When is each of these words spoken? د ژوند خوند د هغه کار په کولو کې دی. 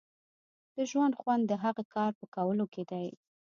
د 0.75 0.77
ژوند 0.91 1.13
خوند 1.19 1.43
د 1.47 1.53
هغه 1.63 1.83
کار 1.95 2.11
په 2.19 2.25
کولو 2.35 2.65
کې 2.73 2.83
دی. 2.91 3.07